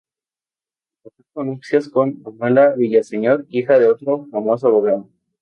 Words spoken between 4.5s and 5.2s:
abogado.